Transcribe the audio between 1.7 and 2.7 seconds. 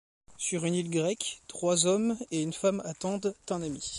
hommes et une